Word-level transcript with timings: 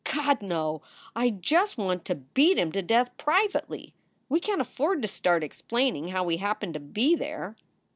"God, 0.03 0.41
no! 0.41 0.81
I 1.15 1.29
just 1.29 1.77
want 1.77 2.05
to 2.05 2.15
beat 2.15 2.57
him 2.57 2.71
to 2.71 2.81
death 2.81 3.15
privately. 3.17 3.93
We 4.29 4.39
can 4.39 4.57
t 4.57 4.61
afford 4.63 5.03
to 5.03 5.07
start 5.07 5.43
explaining 5.43 6.07
how 6.07 6.23
we 6.23 6.37
happened 6.37 6.73
to 6.73 6.79
be 6.79 7.15
there." 7.15 7.55